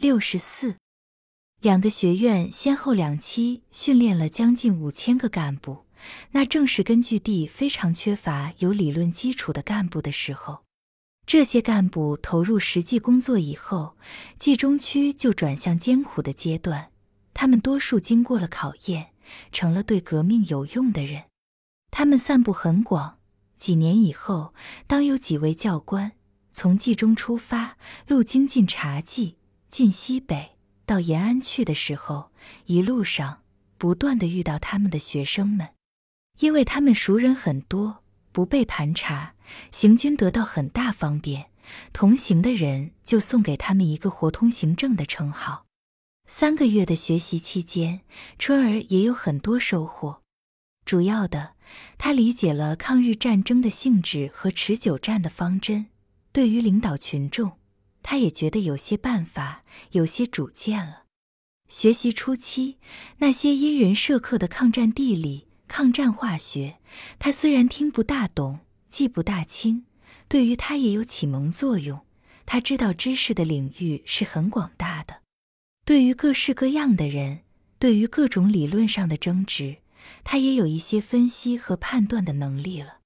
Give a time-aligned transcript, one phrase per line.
[0.00, 0.76] 六十四。
[1.60, 5.86] 两个学院先后两期训练了将近五千个干部，
[6.30, 10.60] 那正是根据地非常缺乏有理论基础的干部的时候。
[11.26, 13.96] 这些干部投入实际工作以后，
[14.38, 16.92] 冀中区就转向艰苦的阶段。
[17.34, 19.08] 他们多数经过了考验，
[19.50, 21.24] 成了对革命有用的人。
[21.90, 23.18] 他们散布很广。
[23.56, 24.54] 几年以后，
[24.86, 26.12] 当有几位教官
[26.52, 27.76] 从冀中出发，
[28.06, 29.37] 路经晋察冀、
[29.70, 30.52] 晋西北。
[30.86, 32.30] 到延安去的时候，
[32.64, 33.42] 一路上
[33.76, 35.68] 不断的遇到他们的学生们，
[36.38, 39.34] 因为他们熟人很多，不被盘查，
[39.70, 41.50] 行军得到很大方便。
[41.92, 45.66] 同行的人就送给他们一个“活通行证”的称号。
[46.26, 48.00] 三个月的学习期间，
[48.38, 50.22] 春儿也有很多收获。
[50.86, 51.52] 主要的，
[51.98, 55.88] 他理解了抗日战争的性质和持久战的方针，
[56.32, 57.57] 对于领导群众。
[58.10, 61.02] 他也觉得有些办法，有些主见了。
[61.68, 62.78] 学习初期，
[63.18, 66.78] 那些因人设课的抗战地理、抗战化学，
[67.18, 69.84] 他虽然听不大懂，记不大清，
[70.26, 72.00] 对于他也有启蒙作用。
[72.46, 75.20] 他知道知识的领域是很广大的，
[75.84, 77.40] 对于各式各样的人，
[77.78, 79.76] 对于各种理论上的争执，
[80.24, 83.00] 他也有一些分析和判断的能力了，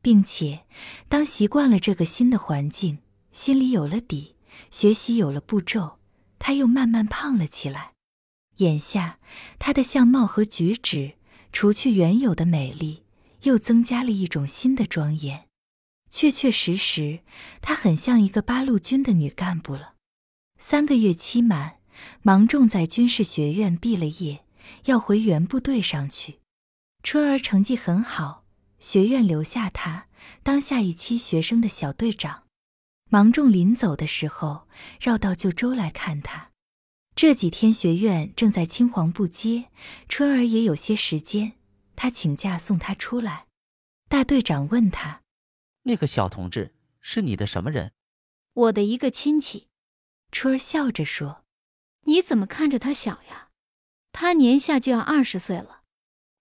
[0.00, 0.60] 并且
[1.06, 4.36] 当习惯了这个新的环境，心里有了底。
[4.70, 5.98] 学习有了步骤，
[6.38, 7.92] 他又慢慢胖了起来。
[8.56, 9.18] 眼下，
[9.58, 11.14] 他的相貌和举止，
[11.52, 13.04] 除去原有的美丽，
[13.42, 15.46] 又增加了一种新的庄严。
[16.10, 17.20] 确确实实，
[17.60, 19.94] 她很像一个八路军的女干部了。
[20.58, 21.76] 三个月期满，
[22.22, 24.44] 芒种在军事学院毕了业，
[24.86, 26.40] 要回原部队上去。
[27.02, 28.44] 春儿成绩很好，
[28.80, 30.06] 学院留下她
[30.42, 32.44] 当下一期学生的小队长。
[33.10, 34.68] 芒种临走的时候，
[35.00, 36.50] 绕到旧州来看他。
[37.14, 39.70] 这几天学院正在青黄不接，
[40.08, 41.54] 春儿也有些时间，
[41.96, 43.46] 他请假送他出来。
[44.08, 45.22] 大队长问他
[45.84, 47.92] ：“那个小同志是你的什么人
[48.54, 49.68] ？”“我的一个亲戚。”
[50.30, 51.44] 春儿笑着说。
[52.04, 53.48] “你怎么看着他小呀？
[54.12, 55.82] 他年下就要二十岁了。”“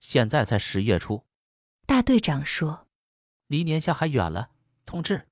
[0.00, 1.24] 现在才十月初。”
[1.86, 2.86] 大队长说。
[3.48, 4.50] “离年下还远了，
[4.86, 5.28] 同志。”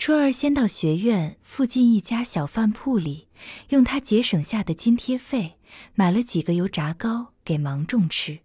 [0.00, 3.28] 春儿先到学院附近一家小饭铺里，
[3.68, 5.58] 用他节省下的津贴费
[5.92, 8.40] 买了几个油炸糕给芒种吃，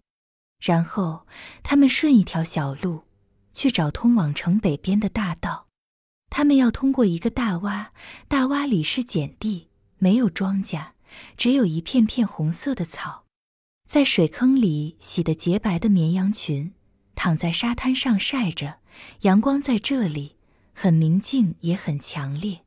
[0.60, 1.26] 然后
[1.62, 3.04] 他们顺一条小路
[3.54, 5.68] 去找通往城北边的大道。
[6.28, 7.86] 他们要通过一个大洼，
[8.28, 10.88] 大洼里是碱地，没有庄稼，
[11.38, 13.24] 只有一片片红色的草。
[13.88, 16.74] 在水坑里洗得洁白的绵羊群
[17.14, 18.80] 躺在沙滩上晒着，
[19.22, 20.35] 阳光在这里。
[20.78, 22.60] 很明净，也很强烈。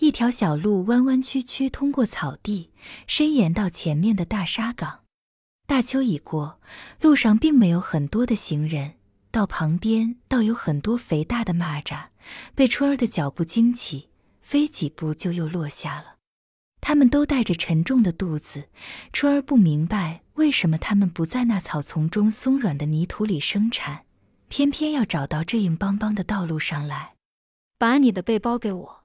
[0.00, 2.72] 一条小路弯弯曲曲通过草地，
[3.06, 5.04] 伸延到前面的大沙岗。
[5.64, 6.60] 大秋已过，
[7.00, 8.94] 路上并没有很多的行人。
[9.30, 12.06] 道旁边倒有很多肥大的蚂蚱，
[12.56, 14.08] 被春儿的脚步惊起，
[14.42, 16.16] 飞几步就又落下了。
[16.80, 18.64] 他们都带着沉重的肚子。
[19.12, 24.04] 春儿不明白为什么他们不在那草丛中松软的泥土里生产，
[24.48, 27.15] 偏偏要找到这硬邦邦的道路上来。
[27.78, 29.04] 把你的背包给我。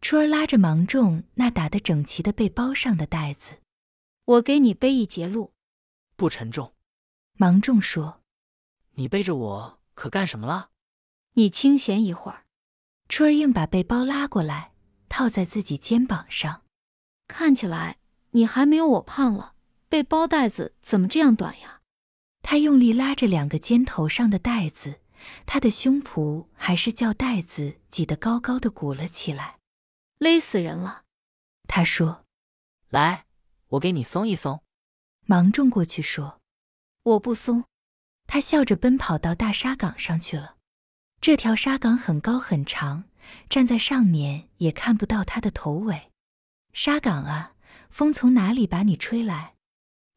[0.00, 3.58] 春儿拉着芒种那打得整齐的背包上的袋子，
[4.24, 5.52] 我给你背一截路，
[6.16, 6.72] 不沉重。
[7.32, 8.20] 芒种说
[8.94, 10.70] ：“你背着我可干什么了？
[11.34, 12.44] 你清闲一会儿。”
[13.08, 14.72] 春儿硬把背包拉过来，
[15.08, 16.62] 套在自己肩膀上。
[17.26, 17.98] 看起来
[18.30, 19.54] 你还没有我胖了，
[19.88, 21.80] 背包带子怎么这样短呀？
[22.42, 25.00] 他用力拉着两个肩头上的带子。
[25.46, 29.58] 他的胸脯还是叫带子挤得高高的鼓了起来，
[30.18, 31.04] 勒死人了。
[31.66, 32.24] 他说
[32.88, 33.26] ：“来，
[33.68, 34.62] 我给你松一松。”
[35.26, 36.40] 芒种过去说
[37.02, 37.64] ：“我不松。”
[38.26, 40.56] 他笑着奔跑到大沙岗上去了。
[41.20, 43.04] 这条沙岗很高很长，
[43.48, 46.12] 站在上面也看不到他的头尾。
[46.72, 47.54] 沙岗啊，
[47.90, 49.54] 风从哪里把你吹来？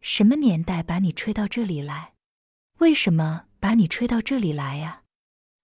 [0.01, 2.13] 什么年代把你吹到这里来？
[2.77, 3.45] 为什么？
[3.61, 5.03] 把你吹到这里来呀！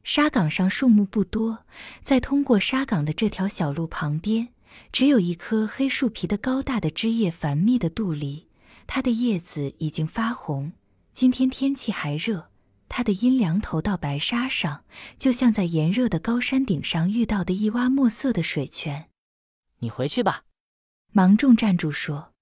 [0.04, 1.66] 沙岗上树木不多，
[2.04, 4.54] 在通过沙岗的这条小路旁边，
[4.94, 8.48] 只有一棵黑树皮的高大的枝叶繁密的杜梨，
[8.86, 10.72] 它的叶子已经发红。
[11.12, 12.52] 今天天气还热，
[12.88, 14.86] 它的阴凉投到白沙上，
[15.18, 19.10] 就像在炎热的高山顶上遇到的一洼墨色的水泉。
[19.80, 20.44] 你回去吧。
[21.12, 22.34] 芒种站住说：“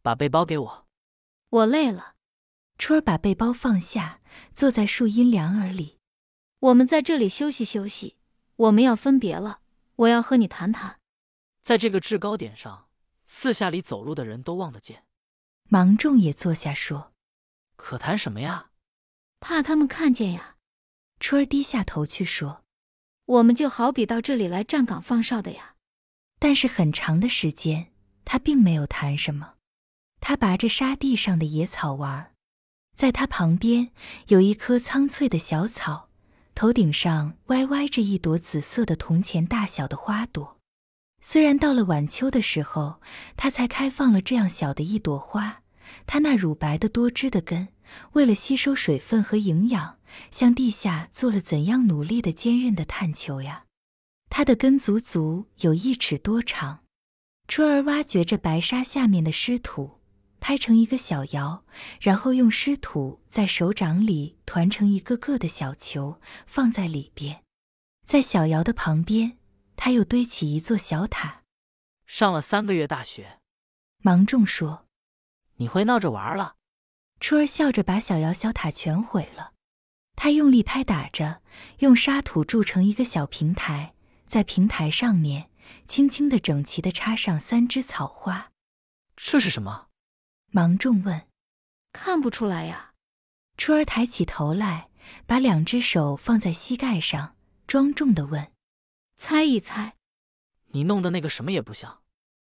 [0.00, 0.86] 把背包给我。”
[1.50, 2.14] 我累了。
[2.82, 4.18] 春儿把背包放下，
[4.56, 6.00] 坐在树荫凉儿里。
[6.58, 8.16] 我们在这里休息休息。
[8.56, 9.60] 我们要分别了，
[9.94, 10.98] 我要和你谈谈。
[11.62, 12.88] 在这个制高点上，
[13.24, 15.04] 四下里走路的人都望得见。
[15.68, 17.12] 芒种也坐下说
[17.76, 18.70] 可谈什么呀？
[19.38, 20.56] 怕他们看见呀。
[21.20, 22.64] 春儿低下头去说，
[23.26, 25.76] 我们就好比到这里来站岗放哨的呀。
[26.40, 27.92] 但是很长的时间，
[28.24, 29.54] 他并没有谈什么。
[30.18, 32.31] 他拔着沙地上的野草玩，
[33.02, 33.90] 在他旁边
[34.28, 36.08] 有一棵苍翠的小草，
[36.54, 40.56] 头顶上歪歪着一朵紫色的铜钱大小的花朵。
[41.20, 43.00] 虽然到了晚秋的时候，
[43.36, 45.62] 它才开放了这样小的一朵花，
[46.06, 47.66] 它那乳白的多汁的根，
[48.12, 49.98] 为了吸收水分和营养，
[50.30, 53.64] 向地下做了怎样努力的坚韧的探求呀！
[54.30, 56.84] 它的根足足有一尺多长。
[57.48, 59.98] 春儿挖掘着白沙下面的湿土，
[60.42, 61.62] 拍成一个小窑，
[62.00, 67.44] 然后用湿土在手掌里团成一个个的小球，放在里边。
[68.04, 69.38] 在小窑的旁边。
[69.74, 71.42] 他又堆起一座小塔。
[72.06, 73.40] 上了三个月大学，
[73.98, 74.86] 芒种说
[75.56, 76.54] ：“你会闹着玩了。”
[77.18, 79.54] 初儿笑着把小窑小塔全毁了。
[80.14, 81.42] 他用力拍打着，
[81.78, 83.94] 用沙土筑成一个小平台，
[84.26, 85.50] 在平台上面
[85.88, 88.52] 轻轻的、整齐的插上三枝草花。
[89.16, 89.88] 这是什么？
[90.52, 91.28] 芒种问。
[91.92, 92.94] 看不出来呀。
[93.58, 94.88] 春儿抬起头来，
[95.26, 98.50] 把两只手放在膝盖上，庄重的问。
[99.16, 99.96] 猜一猜，
[100.68, 102.02] 你弄的那个什么也不像。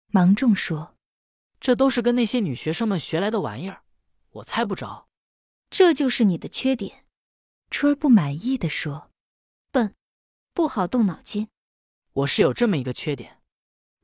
[0.09, 0.97] 芒种说
[1.61, 3.83] ：“这都是跟那些女学生们学来的玩意儿，
[4.31, 5.09] 我猜不着。”
[5.71, 7.07] 这就是你的缺点。
[7.71, 9.11] 春儿不满意的说
[9.71, 9.95] ：“笨，
[10.53, 11.49] 不好动脑筋。”
[12.13, 13.41] 我是有这么一个缺点。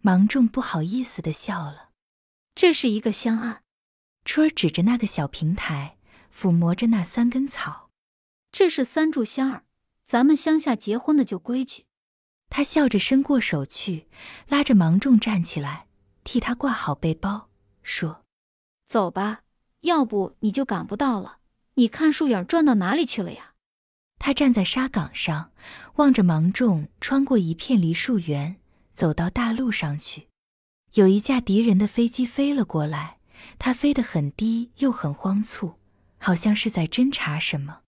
[0.00, 1.90] 芒种不好意思的笑了。
[2.54, 3.63] 这是一个香案。
[4.24, 5.96] 春儿指着那个小平台，
[6.34, 7.90] 抚摸着那三根草。
[8.50, 9.64] 这是三炷香儿，
[10.04, 11.84] 咱们乡下结婚的旧规矩。
[12.48, 14.06] 他笑着伸过手去，
[14.48, 15.86] 拉着芒种站起来，
[16.22, 17.48] 替他挂好背包，
[17.82, 18.24] 说
[18.86, 19.40] ：“走吧，
[19.80, 21.38] 要不你就赶不到了。
[21.74, 23.54] 你看树影转到哪里去了呀？”
[24.20, 25.52] 他站在沙岗上，
[25.96, 28.56] 望着芒种穿过一片梨树园，
[28.94, 30.28] 走到大路上去。
[30.94, 33.18] 有一架敌人的飞机飞了过来，
[33.58, 35.74] 它飞得很低又很慌促，
[36.18, 37.83] 好像是在侦查什么。